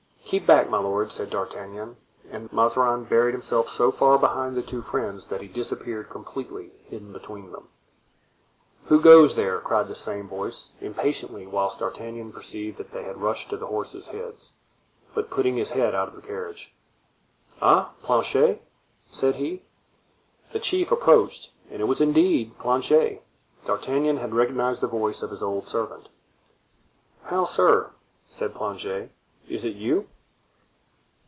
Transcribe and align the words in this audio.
"Keep 0.23 0.45
back, 0.47 0.69
my 0.69 0.79
lord," 0.79 1.11
said 1.11 1.29
D'Artagnan. 1.29 1.97
And 2.29 2.49
Mazarin 2.53 3.03
buried 3.03 3.33
himself 3.33 3.67
so 3.67 3.91
far 3.91 4.17
behind 4.17 4.55
the 4.55 4.61
two 4.63 4.81
friends 4.81 5.27
that 5.27 5.41
he 5.41 5.47
disappeared, 5.49 6.09
completely 6.09 6.71
hidden 6.85 7.11
between 7.11 7.51
them. 7.51 7.67
"Who 8.85 9.01
goes 9.01 9.35
there?" 9.35 9.59
cried 9.59 9.89
the 9.89 9.95
same 9.95 10.29
voice, 10.29 10.71
impatiently 10.79 11.47
whilst 11.47 11.79
D'Artagnan 11.79 12.31
perceived 12.31 12.77
that 12.77 12.93
they 12.93 13.03
had 13.03 13.21
rushed 13.21 13.49
to 13.49 13.57
the 13.57 13.67
horses' 13.67 14.07
heads. 14.07 14.53
But 15.13 15.29
putting 15.29 15.57
his 15.57 15.71
head 15.71 15.93
out 15.93 16.07
of 16.07 16.15
the 16.15 16.21
carriage: 16.21 16.73
"Eh! 17.61 17.83
Planchet," 18.01 18.65
said 19.07 19.35
he. 19.35 19.63
The 20.53 20.61
chief 20.61 20.93
approached, 20.93 21.51
and 21.69 21.81
it 21.81 21.89
was 21.89 21.99
indeed 21.99 22.57
Planchet; 22.57 23.21
D'Artagnan 23.65 24.15
had 24.15 24.33
recognized 24.33 24.79
the 24.79 24.87
voice 24.87 25.21
of 25.23 25.29
his 25.29 25.43
old 25.43 25.67
servant. 25.67 26.07
"How, 27.23 27.43
sir!" 27.43 27.91
said 28.23 28.55
Planchet, 28.55 29.11
"is 29.49 29.65
it 29.65 29.75
you?" 29.75 30.07